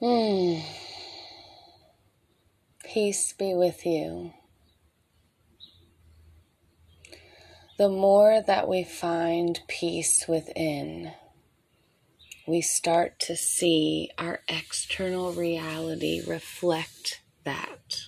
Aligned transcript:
Hmm. 0.00 0.60
Peace 2.84 3.32
be 3.32 3.54
with 3.54 3.84
you. 3.84 4.32
The 7.78 7.88
more 7.88 8.40
that 8.40 8.68
we 8.68 8.84
find 8.84 9.60
peace 9.66 10.26
within, 10.28 11.12
we 12.46 12.60
start 12.60 13.18
to 13.20 13.36
see 13.36 14.10
our 14.18 14.40
external 14.48 15.32
reality 15.32 16.22
reflect 16.24 17.20
that. 17.44 18.02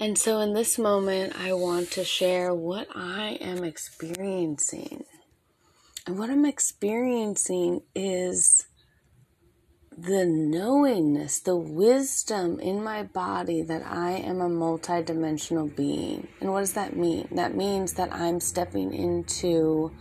And 0.00 0.18
so, 0.18 0.40
in 0.40 0.52
this 0.52 0.78
moment, 0.78 1.40
I 1.40 1.52
want 1.52 1.92
to 1.92 2.04
share 2.04 2.52
what 2.52 2.88
I 2.94 3.38
am 3.40 3.62
experiencing. 3.62 5.04
And 6.08 6.18
what 6.18 6.28
I'm 6.28 6.44
experiencing 6.44 7.82
is 7.94 8.66
the 9.96 10.24
knowingness, 10.26 11.40
the 11.40 11.56
wisdom 11.56 12.58
in 12.60 12.82
my 12.82 13.02
body 13.02 13.62
that 13.62 13.86
I 13.86 14.12
am 14.12 14.40
a 14.40 14.48
multidimensional 14.48 15.74
being. 15.74 16.28
And 16.40 16.52
what 16.52 16.60
does 16.60 16.72
that 16.72 16.96
mean? 16.96 17.28
That 17.32 17.54
means 17.54 17.94
that 17.94 18.12
I'm 18.12 18.40
stepping 18.40 18.92
into 18.92 19.92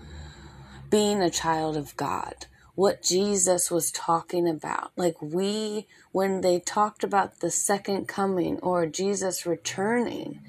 being 0.90 1.22
a 1.22 1.30
child 1.30 1.78
of 1.78 1.96
God 1.96 2.48
what 2.76 3.04
Jesus 3.04 3.70
was 3.70 3.92
talking 3.92 4.48
about. 4.48 4.92
Like 4.96 5.22
we, 5.22 5.88
when 6.12 6.42
they 6.42 6.60
talked 6.60 7.04
about 7.04 7.40
the 7.40 7.52
second 7.52 8.08
coming 8.08 8.58
or 8.60 8.86
Jesus 8.88 9.46
returning, 9.46 10.42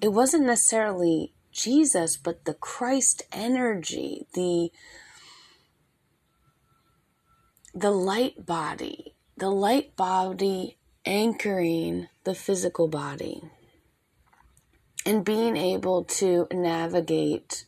it 0.00 0.08
wasn't 0.08 0.44
necessarily 0.44 1.32
Jesus, 1.50 2.16
but 2.16 2.44
the 2.44 2.54
Christ 2.54 3.22
energy, 3.32 4.26
the 4.34 4.70
the 7.74 7.90
light 7.90 8.44
body, 8.44 9.14
the 9.36 9.50
light 9.50 9.96
body 9.96 10.76
anchoring 11.06 12.08
the 12.24 12.34
physical 12.34 12.86
body 12.86 13.42
and 15.04 15.24
being 15.24 15.56
able 15.56 16.04
to 16.04 16.46
navigate 16.52 17.64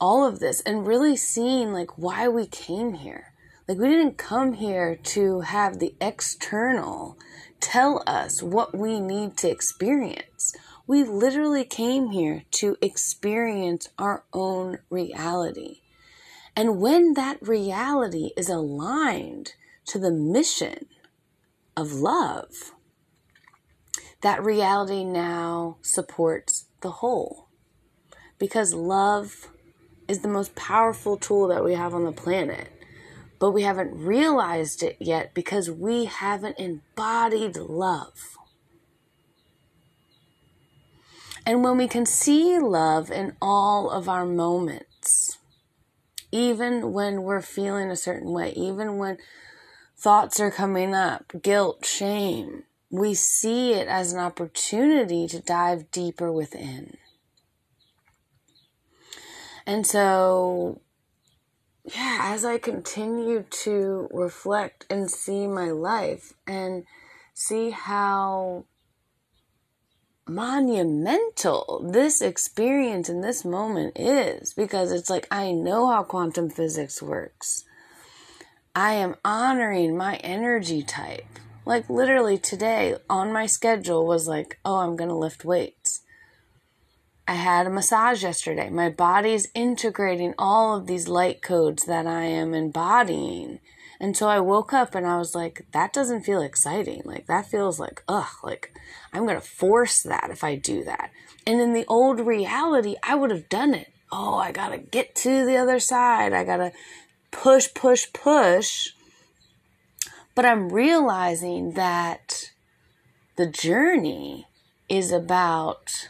all 0.00 0.26
of 0.26 0.40
this 0.40 0.60
and 0.62 0.86
really 0.86 1.16
seeing 1.16 1.72
like 1.72 1.96
why 1.96 2.28
we 2.28 2.46
came 2.46 2.94
here. 2.94 3.32
Like 3.66 3.78
we 3.78 3.88
didn't 3.88 4.18
come 4.18 4.54
here 4.54 4.96
to 4.96 5.40
have 5.40 5.78
the 5.78 5.94
external 6.00 7.18
tell 7.60 8.02
us 8.06 8.42
what 8.42 8.76
we 8.76 9.00
need 9.00 9.36
to 9.38 9.50
experience. 9.50 10.54
We 10.86 11.04
literally 11.04 11.64
came 11.64 12.10
here 12.10 12.44
to 12.52 12.76
experience 12.80 13.88
our 13.98 14.24
own 14.32 14.78
reality. 14.90 15.80
And 16.58 16.80
when 16.80 17.14
that 17.14 17.40
reality 17.40 18.30
is 18.36 18.48
aligned 18.48 19.52
to 19.86 19.96
the 19.96 20.10
mission 20.10 20.86
of 21.76 21.92
love, 21.92 22.72
that 24.22 24.42
reality 24.42 25.04
now 25.04 25.76
supports 25.82 26.64
the 26.80 26.90
whole. 26.90 27.46
Because 28.40 28.74
love 28.74 29.52
is 30.08 30.18
the 30.22 30.26
most 30.26 30.56
powerful 30.56 31.16
tool 31.16 31.46
that 31.46 31.62
we 31.62 31.74
have 31.74 31.94
on 31.94 32.02
the 32.02 32.10
planet. 32.10 32.72
But 33.38 33.52
we 33.52 33.62
haven't 33.62 33.94
realized 33.94 34.82
it 34.82 34.96
yet 34.98 35.34
because 35.34 35.70
we 35.70 36.06
haven't 36.06 36.58
embodied 36.58 37.56
love. 37.56 38.36
And 41.46 41.62
when 41.62 41.76
we 41.78 41.86
can 41.86 42.04
see 42.04 42.58
love 42.58 43.12
in 43.12 43.36
all 43.40 43.90
of 43.90 44.08
our 44.08 44.26
moments, 44.26 45.37
even 46.30 46.92
when 46.92 47.22
we're 47.22 47.42
feeling 47.42 47.90
a 47.90 47.96
certain 47.96 48.32
way, 48.32 48.52
even 48.52 48.98
when 48.98 49.18
thoughts 49.96 50.40
are 50.40 50.50
coming 50.50 50.94
up, 50.94 51.32
guilt, 51.42 51.84
shame, 51.84 52.64
we 52.90 53.14
see 53.14 53.72
it 53.72 53.88
as 53.88 54.12
an 54.12 54.20
opportunity 54.20 55.26
to 55.28 55.40
dive 55.40 55.90
deeper 55.90 56.32
within. 56.32 56.96
And 59.66 59.86
so, 59.86 60.80
yeah, 61.84 62.20
as 62.22 62.44
I 62.44 62.58
continue 62.58 63.44
to 63.64 64.08
reflect 64.10 64.86
and 64.88 65.10
see 65.10 65.46
my 65.46 65.70
life 65.70 66.32
and 66.46 66.84
see 67.34 67.70
how 67.70 68.64
monumental 70.28 71.88
this 71.92 72.20
experience 72.20 73.08
in 73.08 73.20
this 73.20 73.44
moment 73.44 73.98
is, 73.98 74.52
because 74.52 74.92
it's 74.92 75.10
like 75.10 75.26
I 75.30 75.52
know 75.52 75.88
how 75.90 76.02
quantum 76.02 76.50
physics 76.50 77.02
works. 77.02 77.64
I 78.74 78.92
am 78.94 79.16
honoring 79.24 79.96
my 79.96 80.16
energy 80.16 80.82
type. 80.82 81.26
Like 81.64 81.90
literally 81.90 82.38
today 82.38 82.96
on 83.10 83.32
my 83.32 83.46
schedule 83.46 84.06
was 84.06 84.28
like, 84.28 84.58
oh, 84.64 84.76
I'm 84.76 84.96
going 84.96 85.10
to 85.10 85.16
lift 85.16 85.44
weights. 85.44 86.02
I 87.26 87.34
had 87.34 87.66
a 87.66 87.70
massage 87.70 88.22
yesterday. 88.22 88.70
My 88.70 88.88
body's 88.88 89.48
integrating 89.54 90.32
all 90.38 90.76
of 90.76 90.86
these 90.86 91.08
light 91.08 91.42
codes 91.42 91.84
that 91.84 92.06
I 92.06 92.22
am 92.22 92.54
embodying. 92.54 93.60
And 94.00 94.16
so 94.16 94.28
I 94.28 94.40
woke 94.40 94.72
up 94.72 94.94
and 94.94 95.06
I 95.06 95.18
was 95.18 95.34
like, 95.34 95.66
that 95.72 95.92
doesn't 95.92 96.22
feel 96.22 96.40
exciting. 96.40 97.02
Like, 97.04 97.26
that 97.26 97.46
feels 97.46 97.80
like, 97.80 98.02
ugh, 98.08 98.28
like 98.42 98.72
I'm 99.12 99.24
going 99.24 99.40
to 99.40 99.46
force 99.46 100.02
that 100.02 100.30
if 100.30 100.44
I 100.44 100.54
do 100.54 100.84
that. 100.84 101.10
And 101.46 101.60
in 101.60 101.72
the 101.72 101.86
old 101.86 102.20
reality, 102.20 102.96
I 103.02 103.14
would 103.14 103.30
have 103.30 103.48
done 103.48 103.74
it. 103.74 103.92
Oh, 104.12 104.36
I 104.36 104.52
got 104.52 104.70
to 104.70 104.78
get 104.78 105.14
to 105.16 105.44
the 105.44 105.56
other 105.56 105.80
side. 105.80 106.32
I 106.32 106.44
got 106.44 106.58
to 106.58 106.72
push, 107.30 107.68
push, 107.74 108.06
push. 108.12 108.90
But 110.34 110.44
I'm 110.44 110.68
realizing 110.68 111.72
that 111.72 112.50
the 113.36 113.46
journey 113.46 114.46
is 114.88 115.12
about 115.12 116.08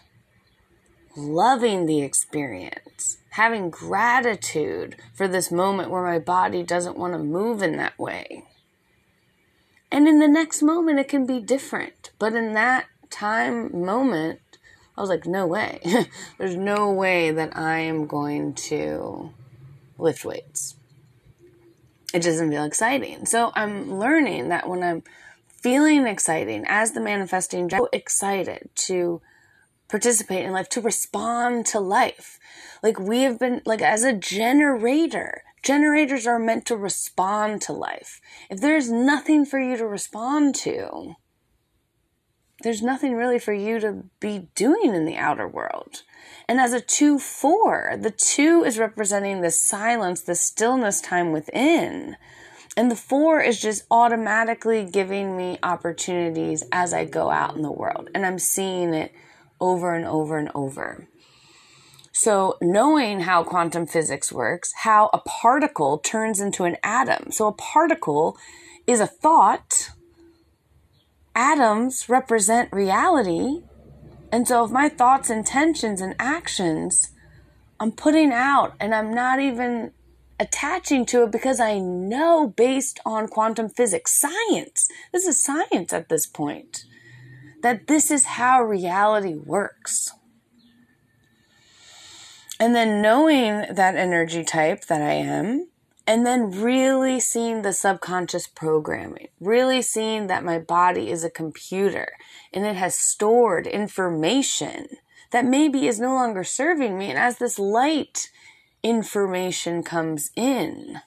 loving 1.17 1.87
the 1.87 2.03
experience, 2.03 3.18
having 3.31 3.71
gratitude 3.71 4.97
for 5.15 5.29
this 5.29 5.51
moment 5.51 5.91
where 5.91 6.03
my 6.03 6.19
body 6.19 6.63
doesn't 6.63 6.97
want 6.97 7.13
to 7.13 7.19
move 7.19 7.63
in 7.63 7.77
that 7.77 7.99
way. 7.99 8.45
And 9.91 10.07
in 10.07 10.19
the 10.19 10.29
next 10.29 10.63
moment, 10.63 10.99
it 10.99 11.09
can 11.09 11.27
be 11.27 11.41
different. 11.41 12.11
But 12.19 12.35
in 12.35 12.55
that 12.55 12.87
time 13.11 13.85
moment, 13.85 14.41
I 14.97 15.01
was 15.01 15.11
like, 15.11 15.27
no 15.27 15.47
way. 15.47 15.81
There's 16.39 16.57
no 16.57 16.91
way 16.91 17.31
that 17.31 17.57
I 17.57 17.79
am 17.79 18.07
going 18.07 18.55
to 18.55 19.33
lift 19.97 20.25
weights. 20.25 20.75
It 22.13 22.23
doesn't 22.23 22.51
feel 22.51 22.65
exciting. 22.65 23.27
So 23.27 23.53
I'm 23.55 23.99
learning 23.99 24.49
that 24.49 24.69
when 24.69 24.83
I'm 24.83 25.03
feeling 25.49 26.07
exciting 26.07 26.65
as 26.67 26.93
the 26.93 27.01
manifesting, 27.01 27.69
so 27.71 27.89
excited 27.93 28.71
to 28.75 29.21
participate 29.89 30.45
in 30.45 30.53
life, 30.53 30.69
to 30.71 30.81
respond 30.81 31.67
to 31.67 31.81
life. 31.81 32.38
Like 32.83 32.99
we 32.99 33.23
have 33.23 33.39
been, 33.39 33.63
like 33.65 33.83
as 33.83 34.05
a 34.05 34.13
generator, 34.13 35.43
generators 35.63 36.27
are 36.27 36.39
meant 36.39 36.67
to 36.67 36.77
respond 36.77 37.63
to 37.63 37.73
life. 37.73 38.21
If 38.51 38.61
there's 38.61 38.91
nothing 38.91 39.45
for 39.45 39.61
you 39.61 39.77
to 39.77 39.87
respond 39.87 40.55
to, 40.57 41.15
there's 42.63 42.83
nothing 42.83 43.15
really 43.15 43.39
for 43.39 43.53
you 43.53 43.79
to 43.81 44.05
be 44.19 44.49
doing 44.55 44.95
in 44.95 45.05
the 45.05 45.17
outer 45.17 45.47
world. 45.47 46.03
And 46.49 46.61
as 46.61 46.73
a 46.73 46.81
2 46.81 47.19
4, 47.19 47.99
the 48.01 48.11
2 48.11 48.65
is 48.65 48.79
representing 48.79 49.41
the 49.41 49.51
silence, 49.51 50.23
the 50.23 50.35
stillness 50.35 51.01
time 51.01 51.31
within. 51.31 52.17
And 52.77 52.91
the 52.91 52.97
4 52.97 53.41
is 53.41 53.61
just 53.61 53.85
automatically 53.91 54.85
giving 54.85 55.37
me 55.37 55.59
opportunities 55.63 56.65
as 56.73 56.93
I 56.93 57.05
go 57.05 57.31
out 57.31 57.55
in 57.55 57.63
the 57.63 57.73
world. 57.73 58.11
And 58.15 58.27
I'm 58.27 58.39
seeing 58.39 58.93
it 58.93 59.13
over 59.61 59.95
and 59.95 60.05
over 60.05 60.39
and 60.39 60.51
over. 60.55 61.09
So, 62.19 62.57
knowing 62.61 63.21
how 63.21 63.45
quantum 63.45 63.87
physics 63.87 64.33
works, 64.33 64.73
how 64.79 65.09
a 65.13 65.19
particle 65.19 65.99
turns 65.99 66.41
into 66.41 66.65
an 66.65 66.77
atom. 66.83 67.31
So, 67.31 67.47
a 67.47 67.53
particle 67.53 68.37
is 68.89 68.99
a 68.99 69.07
thought. 69.07 69.91
Atoms 71.37 72.09
represent 72.09 72.73
reality. 72.73 73.63
And 74.33 74.49
so, 74.49 74.65
if 74.65 74.73
my 74.73 74.89
thoughts, 74.89 75.31
intentions, 75.31 76.01
and 76.01 76.17
actions 76.19 77.13
I'm 77.79 77.93
putting 77.93 78.33
out 78.33 78.75
and 78.81 78.97
I'm 78.97 79.15
not 79.15 79.39
even 79.39 79.93
attaching 80.41 81.07
to 81.07 81.23
it 81.23 81.31
because 81.31 81.61
I 81.61 81.79
know 81.79 82.53
based 82.57 82.99
on 83.07 83.29
quantum 83.29 83.69
physics, 83.69 84.19
science, 84.19 84.89
this 85.13 85.25
is 85.25 85.41
science 85.41 85.93
at 85.93 86.09
this 86.09 86.27
point 86.27 86.85
that 87.63 87.87
this 87.87 88.11
is 88.11 88.25
how 88.25 88.61
reality 88.61 89.35
works. 89.35 90.13
And 92.61 92.75
then 92.75 93.01
knowing 93.01 93.67
that 93.73 93.95
energy 93.95 94.45
type 94.45 94.87
that 94.87 95.01
I 95.01 95.13
am, 95.13 95.69
and 96.09 96.27
then 96.27 96.51
really 96.51 97.21
seeing 97.21 97.61
the 97.61 97.73
subconscious 97.73 98.47
programming, 98.47 99.29
really 99.41 99.83
seeing 99.83 100.27
that 100.27 100.43
my 100.43 100.59
body 100.59 101.11
is 101.11 101.23
a 101.23 101.31
computer 101.31 102.13
and 102.53 102.65
it 102.65 102.77
has 102.77 102.95
stored 102.95 103.67
information 103.67 104.87
that 105.33 105.45
maybe 105.45 105.87
is 105.87 106.01
no 106.01 106.15
longer 106.15 106.43
serving 106.45 106.97
me. 106.97 107.11
And 107.11 107.19
as 107.19 107.37
this 107.37 107.59
light 107.59 108.31
information 108.83 109.83
comes 109.83 110.31
in, 110.35 111.01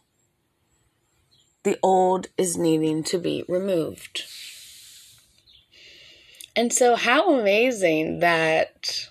the 1.63 1.79
old 1.81 2.27
is 2.37 2.55
needing 2.57 3.03
to 3.05 3.17
be 3.17 3.43
removed. 3.47 4.23
And 6.55 6.71
so, 6.71 6.95
how 6.95 7.39
amazing 7.39 8.19
that, 8.19 9.07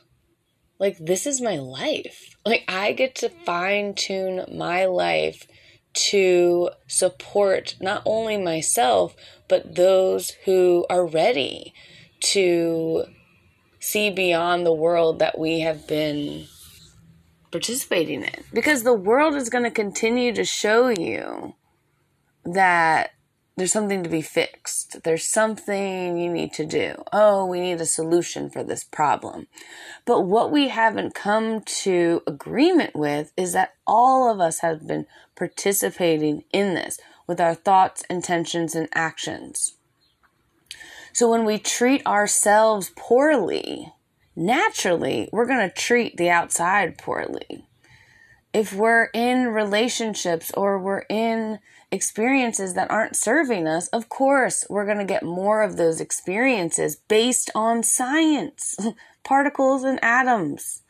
like, 0.78 0.98
this 0.98 1.26
is 1.26 1.40
my 1.40 1.56
life. 1.56 2.29
Like, 2.44 2.64
I 2.68 2.92
get 2.92 3.14
to 3.16 3.28
fine 3.28 3.94
tune 3.94 4.44
my 4.56 4.86
life 4.86 5.46
to 5.92 6.70
support 6.86 7.76
not 7.80 8.02
only 8.06 8.36
myself, 8.36 9.14
but 9.48 9.74
those 9.74 10.30
who 10.44 10.86
are 10.88 11.06
ready 11.06 11.74
to 12.20 13.04
see 13.80 14.10
beyond 14.10 14.64
the 14.64 14.72
world 14.72 15.18
that 15.18 15.38
we 15.38 15.60
have 15.60 15.86
been 15.86 16.46
participating 17.50 18.22
in. 18.22 18.44
Because 18.52 18.82
the 18.82 18.94
world 18.94 19.34
is 19.34 19.50
going 19.50 19.64
to 19.64 19.70
continue 19.70 20.32
to 20.34 20.44
show 20.44 20.88
you 20.88 21.54
that 22.44 23.10
there's 23.60 23.72
something 23.72 24.02
to 24.02 24.08
be 24.08 24.22
fixed. 24.22 25.02
There's 25.02 25.26
something 25.26 26.16
you 26.16 26.32
need 26.32 26.54
to 26.54 26.64
do. 26.64 27.04
Oh, 27.12 27.44
we 27.44 27.60
need 27.60 27.78
a 27.78 27.84
solution 27.84 28.48
for 28.48 28.64
this 28.64 28.84
problem. 28.84 29.48
But 30.06 30.22
what 30.22 30.50
we 30.50 30.68
haven't 30.68 31.14
come 31.14 31.60
to 31.82 32.22
agreement 32.26 32.96
with 32.96 33.34
is 33.36 33.52
that 33.52 33.74
all 33.86 34.32
of 34.32 34.40
us 34.40 34.60
have 34.60 34.86
been 34.86 35.04
participating 35.36 36.44
in 36.54 36.72
this 36.72 36.98
with 37.26 37.38
our 37.38 37.54
thoughts, 37.54 38.02
intentions, 38.08 38.74
and 38.74 38.88
actions. 38.94 39.74
So 41.12 41.30
when 41.30 41.44
we 41.44 41.58
treat 41.58 42.06
ourselves 42.06 42.90
poorly, 42.96 43.92
naturally, 44.34 45.28
we're 45.34 45.44
going 45.44 45.68
to 45.68 45.74
treat 45.74 46.16
the 46.16 46.30
outside 46.30 46.96
poorly. 46.96 47.66
If 48.54 48.72
we're 48.72 49.10
in 49.12 49.48
relationships 49.48 50.50
or 50.56 50.78
we're 50.78 51.04
in 51.10 51.58
experiences 51.92 52.74
that 52.74 52.90
aren't 52.90 53.16
serving 53.16 53.66
us, 53.66 53.88
of 53.88 54.08
course, 54.08 54.64
we're 54.70 54.84
going 54.84 54.98
to 54.98 55.04
get 55.04 55.22
more 55.22 55.62
of 55.62 55.76
those 55.76 56.00
experiences 56.00 56.96
based 56.96 57.50
on 57.54 57.82
science, 57.82 58.76
particles 59.24 59.84
and 59.84 59.98
atoms 60.02 60.82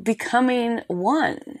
becoming 0.00 0.80
one. 0.88 1.60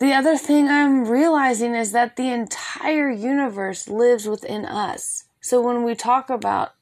The 0.00 0.12
other 0.12 0.36
thing 0.36 0.68
I'm 0.68 1.04
realizing 1.04 1.74
is 1.74 1.92
that 1.92 2.16
the 2.16 2.28
entire 2.28 3.10
universe 3.10 3.88
lives 3.88 4.26
within 4.26 4.64
us. 4.64 5.24
So 5.40 5.60
when 5.60 5.82
we 5.82 5.94
talk 5.94 6.30
about 6.30 6.72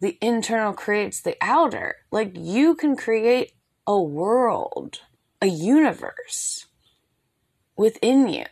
the 0.00 0.18
internal 0.20 0.72
creates 0.72 1.20
the 1.20 1.36
outer, 1.40 1.96
like 2.10 2.32
you 2.34 2.74
can 2.74 2.96
create 2.96 3.52
a 3.86 4.00
world, 4.00 5.00
a 5.40 5.46
universe 5.46 6.63
within 7.76 8.28
you. 8.28 8.46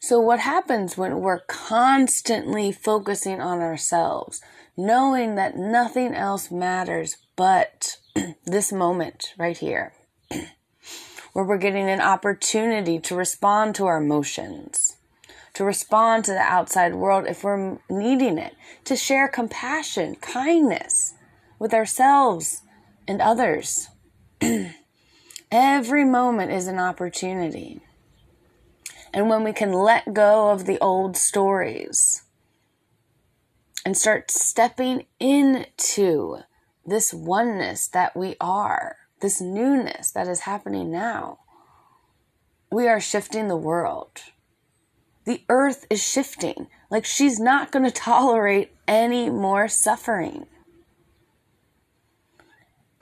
So, 0.00 0.18
what 0.20 0.40
happens 0.40 0.96
when 0.96 1.20
we're 1.20 1.40
constantly 1.40 2.72
focusing 2.72 3.40
on 3.40 3.60
ourselves, 3.60 4.40
knowing 4.76 5.36
that 5.36 5.56
nothing 5.56 6.14
else 6.14 6.50
matters 6.50 7.16
but 7.36 7.98
this 8.44 8.72
moment 8.72 9.32
right 9.38 9.56
here, 9.56 9.92
where 11.32 11.44
we're 11.44 11.58
getting 11.58 11.88
an 11.88 12.00
opportunity 12.00 12.98
to 12.98 13.14
respond 13.14 13.74
to 13.76 13.86
our 13.86 14.02
emotions, 14.02 14.96
to 15.54 15.64
respond 15.64 16.24
to 16.24 16.32
the 16.32 16.40
outside 16.40 16.94
world 16.94 17.26
if 17.26 17.44
we're 17.44 17.78
needing 17.88 18.38
it, 18.38 18.54
to 18.84 18.96
share 18.96 19.28
compassion, 19.28 20.16
kindness 20.16 21.14
with 21.58 21.72
ourselves 21.72 22.62
and 23.06 23.20
others? 23.20 23.88
Every 25.52 26.06
moment 26.06 26.50
is 26.50 26.66
an 26.66 26.78
opportunity. 26.78 27.82
And 29.12 29.28
when 29.28 29.44
we 29.44 29.52
can 29.52 29.70
let 29.70 30.14
go 30.14 30.48
of 30.48 30.64
the 30.64 30.78
old 30.80 31.14
stories 31.14 32.22
and 33.84 33.94
start 33.94 34.30
stepping 34.30 35.04
into 35.20 36.38
this 36.86 37.12
oneness 37.12 37.86
that 37.88 38.16
we 38.16 38.34
are, 38.40 38.96
this 39.20 39.42
newness 39.42 40.10
that 40.12 40.26
is 40.26 40.40
happening 40.40 40.90
now, 40.90 41.40
we 42.70 42.88
are 42.88 42.98
shifting 42.98 43.48
the 43.48 43.56
world. 43.56 44.22
The 45.26 45.42
earth 45.50 45.86
is 45.90 46.02
shifting. 46.02 46.68
Like 46.90 47.04
she's 47.04 47.38
not 47.38 47.70
going 47.70 47.84
to 47.90 47.90
tolerate 47.90 48.72
any 48.88 49.28
more 49.28 49.68
suffering. 49.68 50.46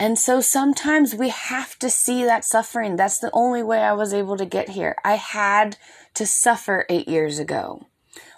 And 0.01 0.19
so 0.19 0.41
sometimes 0.41 1.15
we 1.15 1.29
have 1.29 1.79
to 1.79 1.91
see 1.91 2.25
that 2.25 2.47
suffering. 2.47 2.97
That's 2.97 3.19
the 3.19 3.31
only 3.35 3.63
way 3.63 3.81
I 3.81 3.93
was 3.93 4.15
able 4.15 4.39
to 4.39 4.47
get 4.47 4.71
here. 4.71 4.97
I 5.05 5.17
had 5.17 5.77
to 6.15 6.25
suffer 6.25 6.87
eight 6.89 7.07
years 7.07 7.39
ago. 7.39 7.87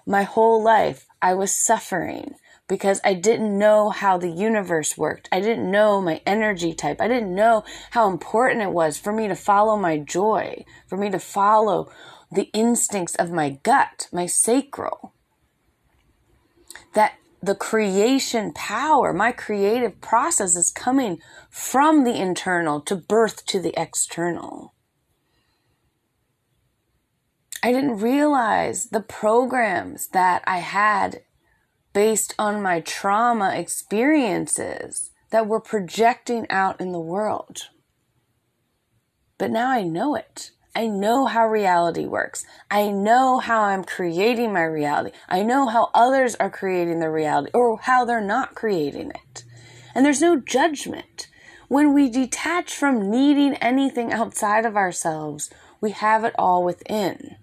My 0.05 0.25
whole 0.25 0.61
life, 0.61 1.07
I 1.23 1.35
was 1.35 1.55
suffering 1.55 2.35
because 2.67 3.01
I 3.05 3.15
didn't 3.15 3.57
know 3.57 3.91
how 3.91 4.19
the 4.19 4.29
universe 4.29 4.99
worked. 4.99 5.29
I 5.31 5.41
didn't 5.41 5.71
know 5.71 6.01
my 6.01 6.21
energy 6.27 6.75
type. 6.75 7.01
I 7.01 7.07
didn't 7.07 7.33
know 7.33 7.63
how 7.91 8.11
important 8.11 8.63
it 8.63 8.73
was 8.73 8.99
for 8.99 9.13
me 9.13 9.29
to 9.29 9.37
follow 9.37 9.77
my 9.77 9.99
joy, 9.99 10.65
for 10.89 10.97
me 10.97 11.11
to 11.11 11.21
follow 11.21 11.93
the 12.33 12.51
instincts 12.53 13.15
of 13.15 13.31
my 13.31 13.51
gut, 13.63 14.09
my 14.11 14.27
sacral. 14.27 15.13
That 16.95 17.15
the 17.43 17.55
creation 17.57 18.53
power, 18.53 19.13
my 19.13 19.33
creative 19.33 20.01
process 20.01 20.55
is 20.55 20.71
coming 20.71 21.19
from 21.51 22.05
the 22.05 22.15
internal 22.15 22.81
to 22.83 22.95
birth 22.95 23.45
to 23.47 23.61
the 23.61 23.75
external. 23.77 24.75
I 27.65 27.73
didn't 27.73 27.99
realize 27.99 28.87
the 28.87 29.01
programs 29.01 30.09
that 30.09 30.43
I 30.47 30.59
had 30.59 31.23
based 31.93 32.35
on 32.39 32.63
my 32.63 32.81
trauma 32.81 33.55
experiences 33.55 35.11
that 35.31 35.47
were 35.47 35.61
projecting 35.61 36.47
out 36.49 36.81
in 36.81 36.93
the 36.93 37.01
world. 37.01 37.69
But 39.39 39.51
now 39.51 39.71
I 39.71 39.83
know 39.83 40.15
it. 40.15 40.53
I 40.75 40.87
know 40.87 41.27
how 41.27 41.47
reality 41.47 42.07
works. 42.07 42.47
I 42.71 42.89
know 42.89 43.39
how 43.39 43.63
I'm 43.63 43.85
creating 43.85 44.55
my 44.55 44.65
reality. 44.65 45.15
I 45.29 45.43
know 45.43 45.69
how 45.69 45.91
others 45.93 46.35
are 46.37 46.49
creating 46.49 47.01
their 47.01 47.13
reality 47.13 47.51
or 47.53 47.79
how 47.79 48.07
they're 48.07 48.23
not 48.23 48.55
creating 48.55 49.11
it. 49.11 49.45
And 49.95 50.05
there's 50.05 50.23
no 50.23 50.41
judgment. 50.41 51.29
When 51.69 51.93
we 51.93 52.09
detach 52.09 52.75
from 52.75 53.11
needing 53.11 53.55
anything 53.57 54.13
outside 54.13 54.65
of 54.65 54.77
ourselves, 54.77 55.51
we 55.81 55.91
have 55.91 56.25
it 56.25 56.35
all 56.39 56.65
within. 56.65 57.37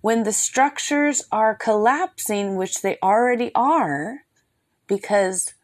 When 0.00 0.22
the 0.22 0.32
structures 0.32 1.24
are 1.32 1.56
collapsing, 1.56 2.56
which 2.56 2.82
they 2.82 2.98
already 3.02 3.50
are, 3.54 4.20
because 4.86 5.54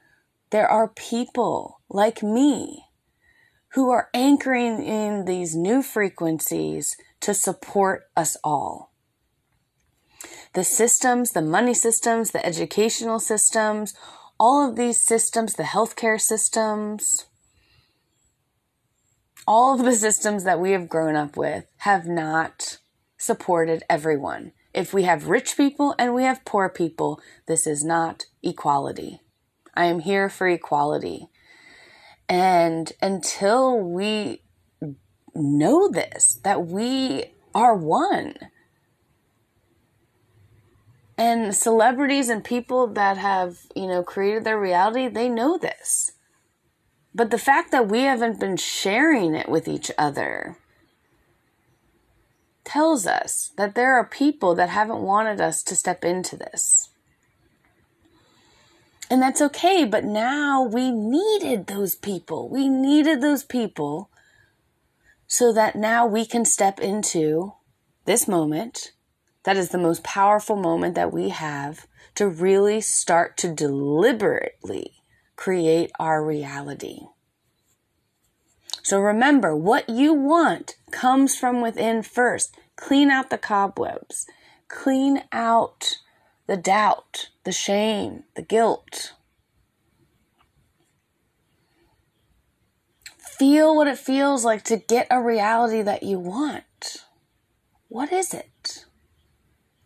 there 0.51 0.69
are 0.69 0.89
people 0.89 1.81
like 1.89 2.23
me 2.23 2.87
who 3.75 3.91
are 3.91 4.09
anchoring 4.13 4.83
in 4.83 5.25
these 5.25 5.55
new 5.55 5.83
frequencies 5.83 6.97
to 7.21 7.35
support 7.35 8.05
us 8.17 8.37
all. 8.43 8.93
The 10.55 10.65
systems, 10.65 11.31
the 11.31 11.43
money 11.43 11.75
systems, 11.75 12.33
the 12.33 12.45
educational 12.45 13.21
systems, 13.21 13.95
all 14.39 14.69
of 14.69 14.77
these 14.77 15.05
systems, 15.05 15.55
the 15.55 15.63
healthcare 15.63 16.21
systems, 16.21 17.27
all 19.47 19.79
of 19.79 19.85
the 19.85 19.95
systems 19.95 20.45
that 20.45 20.61
we 20.61 20.73
have 20.73 20.89
grown 20.89 21.15
up 21.15 21.37
with 21.37 21.67
have 21.79 22.07
not 22.07 22.79
supported 23.17 23.85
everyone. 23.89 24.53
If 24.73 24.93
we 24.93 25.05
have 25.05 25.29
rich 25.29 25.57
people 25.57 25.95
and 25.99 26.15
we 26.15 26.25
have 26.25 26.45
poor 26.45 26.69
people, 26.69 27.21
this 27.47 27.67
is 27.67 27.85
not 27.85 28.27
equality. 28.43 29.21
I 29.75 29.85
am 29.85 30.01
here 30.01 30.29
for 30.29 30.49
equality. 30.49 31.29
And 32.31 32.93
until 33.03 33.81
we 33.81 34.43
know 35.35 35.91
this, 35.91 36.39
that 36.45 36.65
we 36.65 37.35
are 37.57 37.75
one, 37.75 38.37
and 41.19 41.55
celebrities 41.55 42.29
and 42.29 42.45
people 42.45 42.87
that 42.87 43.19
have, 43.19 43.59
you 43.75 43.89
know, 43.89 44.05
created 44.05 44.45
their 44.45 44.61
reality, 44.61 45.09
they 45.09 45.29
know 45.29 45.59
this. 45.59 46.13
But 47.13 47.33
the 47.33 47.37
fact 47.37 47.73
that 47.73 47.89
we 47.89 48.03
haven't 48.03 48.39
been 48.39 48.57
sharing 48.57 49.35
it 49.35 49.49
with 49.49 49.67
each 49.67 49.91
other 49.99 50.57
tells 52.63 53.09
us 53.09 53.51
that 53.57 53.75
there 53.75 53.97
are 53.97 54.07
people 54.07 54.55
that 54.55 54.69
haven't 54.69 55.03
wanted 55.03 55.41
us 55.41 55.65
to 55.65 55.75
step 55.75 56.05
into 56.05 56.37
this. 56.37 56.90
And 59.11 59.21
that's 59.21 59.43
okay. 59.43 59.85
But 59.85 60.05
now 60.05 60.63
we 60.63 60.93
needed 60.93 61.67
those 61.67 61.97
people. 61.97 62.49
We 62.49 62.69
needed 62.69 63.21
those 63.21 63.43
people 63.43 64.09
so 65.27 65.53
that 65.53 65.75
now 65.77 66.07
we 66.07 66.25
can 66.25 66.45
step 66.45 66.79
into 66.79 67.55
this 68.05 68.29
moment. 68.29 68.93
That 69.43 69.57
is 69.57 69.71
the 69.71 69.79
most 69.79 70.05
powerful 70.05 70.57
moment 70.57 70.95
that 70.95 71.13
we 71.13 71.31
have 71.31 71.87
to 72.15 72.29
really 72.29 72.81
start 72.81 73.37
to 73.39 73.53
deliberately 73.53 74.93
create 75.35 75.91
our 75.99 76.25
reality. 76.25 77.01
So 78.83 79.01
remember, 79.01 79.57
what 79.57 79.89
you 79.89 80.15
want 80.15 80.77
comes 80.91 81.37
from 81.37 81.61
within 81.61 82.03
first. 82.03 82.57
Clean 82.77 83.11
out 83.11 83.31
the 83.31 83.39
cobwebs. 83.39 84.27
Clean 84.69 85.23
out 85.33 85.99
the 86.51 86.57
doubt, 86.57 87.29
the 87.45 87.53
shame, 87.53 88.25
the 88.35 88.43
guilt. 88.43 89.13
Feel 93.39 93.77
what 93.77 93.87
it 93.87 93.97
feels 93.97 94.45
like 94.45 94.65
to 94.65 94.77
get 94.77 95.07
a 95.13 95.23
reality 95.23 95.81
that 95.81 96.03
you 96.03 96.19
want. 96.19 97.05
What 97.87 98.11
is 98.13 98.35
it? 98.35 98.85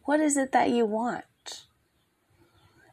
What 0.04 0.21
is 0.21 0.38
it 0.38 0.52
that 0.52 0.71
you 0.71 0.87
want? 0.87 1.66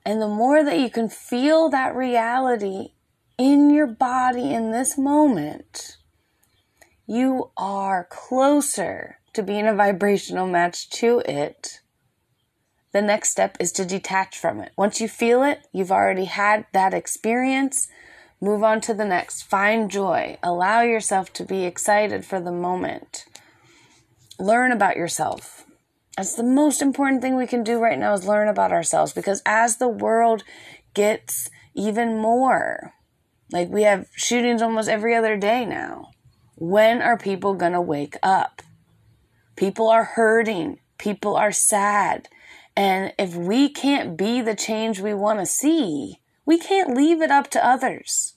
And 0.05 0.21
the 0.21 0.27
more 0.27 0.65
that 0.65 0.77
you 0.77 0.89
can 0.89 1.07
feel 1.07 1.69
that 1.69 1.95
reality 1.95 2.89
in 3.37 3.69
your 3.69 3.87
body 3.87 4.53
in 4.53 4.71
this 4.71 4.97
moment, 4.97 5.95
you 7.07 7.51
are 7.55 8.05
closer 8.11 9.19
to 9.31 9.41
being 9.41 9.65
a 9.65 9.73
vibrational 9.73 10.45
match 10.45 10.89
to 10.89 11.21
it. 11.25 11.79
The 12.93 13.01
next 13.01 13.29
step 13.29 13.57
is 13.59 13.71
to 13.73 13.85
detach 13.85 14.37
from 14.37 14.59
it. 14.59 14.71
Once 14.77 14.99
you 14.99 15.07
feel 15.07 15.43
it, 15.43 15.67
you've 15.71 15.91
already 15.91 16.25
had 16.25 16.65
that 16.73 16.93
experience. 16.93 17.87
Move 18.41 18.63
on 18.63 18.81
to 18.81 18.93
the 18.93 19.05
next. 19.05 19.43
Find 19.43 19.89
joy. 19.89 20.37
Allow 20.43 20.81
yourself 20.81 21.31
to 21.33 21.45
be 21.45 21.63
excited 21.63 22.25
for 22.25 22.41
the 22.41 22.51
moment. 22.51 23.25
Learn 24.39 24.71
about 24.71 24.97
yourself. 24.97 25.65
That's 26.17 26.35
the 26.35 26.43
most 26.43 26.81
important 26.81 27.21
thing 27.21 27.35
we 27.35 27.47
can 27.47 27.63
do 27.63 27.79
right 27.79 27.97
now 27.97 28.13
is 28.13 28.27
learn 28.27 28.49
about 28.49 28.71
ourselves 28.71 29.13
because 29.13 29.41
as 29.45 29.77
the 29.77 29.87
world 29.87 30.43
gets 30.93 31.49
even 31.73 32.17
more, 32.17 32.93
like 33.51 33.69
we 33.69 33.83
have 33.83 34.07
shootings 34.15 34.61
almost 34.61 34.89
every 34.89 35.15
other 35.15 35.37
day 35.37 35.65
now. 35.65 36.11
When 36.57 37.01
are 37.01 37.17
people 37.17 37.53
going 37.53 37.71
to 37.71 37.81
wake 37.81 38.17
up? 38.21 38.61
People 39.55 39.87
are 39.87 40.03
hurting. 40.03 40.79
People 40.97 41.35
are 41.35 41.51
sad. 41.51 42.27
And 42.75 43.13
if 43.19 43.35
we 43.35 43.69
can't 43.69 44.17
be 44.17 44.41
the 44.41 44.55
change 44.55 44.99
we 44.99 45.13
want 45.13 45.39
to 45.39 45.45
see, 45.45 46.19
we 46.45 46.57
can't 46.57 46.95
leave 46.95 47.21
it 47.21 47.31
up 47.31 47.49
to 47.51 47.65
others 47.65 48.35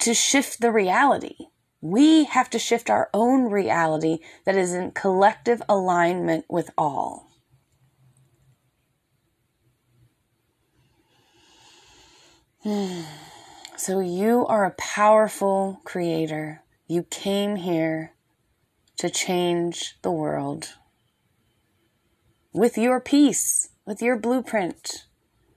to 0.00 0.14
shift 0.14 0.60
the 0.60 0.70
reality. 0.70 1.48
We 1.80 2.24
have 2.24 2.50
to 2.50 2.58
shift 2.58 2.90
our 2.90 3.10
own 3.14 3.50
reality 3.50 4.18
that 4.44 4.56
is 4.56 4.74
in 4.74 4.92
collective 4.92 5.62
alignment 5.68 6.44
with 6.48 6.70
all. 6.76 7.30
So, 13.76 13.98
you 13.98 14.46
are 14.46 14.64
a 14.64 14.70
powerful 14.70 15.80
creator. 15.84 16.62
You 16.86 17.02
came 17.02 17.56
here 17.56 18.14
to 18.96 19.10
change 19.10 19.96
the 20.02 20.12
world 20.12 20.74
with 22.54 22.78
your 22.78 23.00
piece, 23.00 23.70
with 23.84 24.00
your 24.00 24.16
blueprint. 24.16 25.04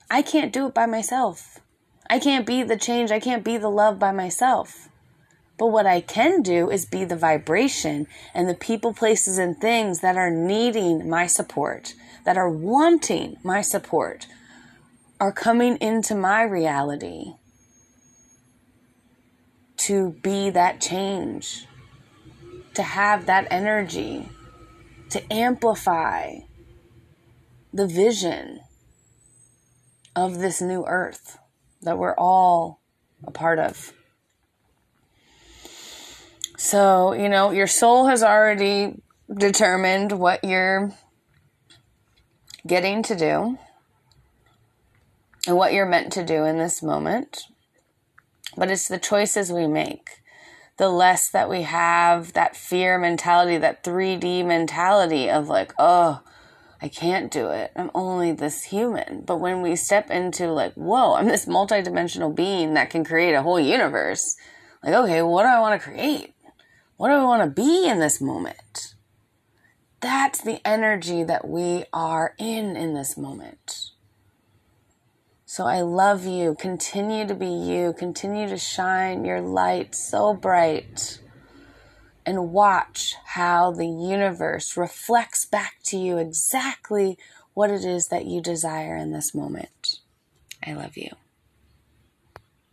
I 0.10 0.24
can't 0.24 0.52
do 0.52 0.66
it 0.66 0.74
by 0.74 0.88
myself. 0.88 1.60
I 2.10 2.18
can't 2.18 2.46
be 2.46 2.64
the 2.64 2.76
change, 2.76 3.12
I 3.12 3.20
can't 3.20 3.44
be 3.44 3.58
the 3.58 3.70
love 3.70 4.00
by 4.00 4.12
myself. 4.12 4.90
But 5.60 5.68
what 5.68 5.86
I 5.86 6.02
can 6.02 6.42
do 6.42 6.72
is 6.72 6.86
be 6.86 7.06
the 7.06 7.16
vibration 7.16 8.08
and 8.34 8.50
the 8.50 8.56
people, 8.56 8.94
places, 8.94 9.38
and 9.38 9.58
things 9.58 10.02
that 10.02 10.18
are 10.18 10.32
needing 10.32 11.08
my 11.08 11.28
support, 11.28 11.94
that 12.26 12.38
are 12.38 12.50
wanting 12.50 13.38
my 13.44 13.62
support, 13.62 14.28
are 15.20 15.32
coming 15.32 15.78
into 15.78 16.16
my 16.16 16.42
reality 16.42 17.34
to 19.78 20.16
be 20.24 20.50
that 20.50 20.82
change, 20.82 21.68
to 22.74 22.82
have 22.82 23.28
that 23.28 23.48
energy, 23.52 24.30
to 25.10 25.34
amplify 25.34 26.38
the 27.74 27.88
vision 27.88 28.62
of 30.16 30.40
this 30.40 30.62
new 30.62 30.86
earth 30.86 31.38
that 31.82 31.98
we're 31.98 32.16
all 32.16 32.82
a 33.26 33.32
part 33.32 33.60
of. 33.60 33.94
So, 36.58 37.14
you 37.14 37.30
know, 37.30 37.52
your 37.52 37.68
soul 37.68 38.08
has 38.08 38.24
already 38.24 39.02
determined 39.34 40.14
what 40.14 40.44
you're 40.44 40.92
getting 42.66 43.04
to 43.04 43.16
do 43.16 43.58
and 45.46 45.56
what 45.56 45.72
you're 45.72 45.86
meant 45.86 46.12
to 46.14 46.26
do 46.26 46.44
in 46.46 46.58
this 46.58 46.82
moment. 46.82 47.44
But 48.58 48.72
it's 48.72 48.88
the 48.88 48.98
choices 48.98 49.52
we 49.52 49.68
make. 49.68 50.10
The 50.78 50.90
less 50.90 51.30
that 51.30 51.50
we 51.50 51.62
have 51.64 52.34
that 52.34 52.56
fear 52.56 52.98
mentality, 52.98 53.58
that 53.58 53.84
3D 53.84 54.46
mentality 54.46 55.30
of 55.30 55.48
like, 55.48 55.74
oh, 55.78 56.22
I 56.82 56.90
can't 56.90 57.32
do 57.32 57.50
it. 57.50 57.72
I'm 57.76 57.90
only 57.96 58.32
this 58.32 58.66
human. 58.66 59.22
But 59.22 59.38
when 59.38 59.62
we 59.62 59.76
step 59.76 60.12
into 60.12 60.52
like, 60.52 60.74
whoa, 60.74 61.16
I'm 61.16 61.28
this 61.28 61.46
multidimensional 61.46 62.36
being 62.36 62.76
that 62.76 62.90
can 62.90 63.04
create 63.04 63.34
a 63.34 63.42
whole 63.42 63.60
universe. 63.60 64.36
Like, 64.84 64.94
okay, 64.94 65.22
what 65.24 65.44
do 65.44 65.50
I 65.50 65.60
want 65.60 65.82
to 65.82 65.88
create? 65.90 66.36
What 66.98 67.10
do 67.10 67.16
I 67.16 67.24
want 67.24 67.44
to 67.44 67.50
be 67.50 67.88
in 67.88 68.00
this 68.00 68.22
moment? 68.22 68.94
That's 70.00 70.42
the 70.42 70.66
energy 70.66 71.24
that 71.24 71.48
we 71.48 71.86
are 71.92 72.36
in 72.38 72.76
in 72.76 72.94
this 72.94 73.18
moment. 73.18 73.92
So 75.46 75.66
I 75.66 75.82
love 75.82 76.26
you. 76.26 76.56
Continue 76.60 77.26
to 77.26 77.34
be 77.34 77.48
you. 77.48 77.94
Continue 77.98 78.48
to 78.50 78.58
shine 78.58 79.26
your 79.26 79.42
light 79.42 79.96
so 79.96 80.34
bright. 80.34 81.20
And 82.28 82.52
watch 82.52 83.16
how 83.24 83.72
the 83.72 83.88
universe 83.88 84.76
reflects 84.76 85.46
back 85.46 85.76
to 85.86 85.98
you 85.98 86.18
exactly 86.18 87.18
what 87.54 87.72
it 87.72 87.86
is 87.86 88.08
that 88.08 88.26
you 88.26 88.42
desire 88.42 88.98
in 88.98 89.14
this 89.14 89.34
moment. 89.34 90.00
I 90.62 90.74
love 90.74 90.98
you. 90.98 91.12